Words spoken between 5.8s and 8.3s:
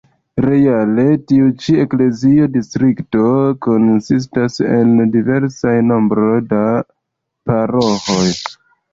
nombro da paroĥoj.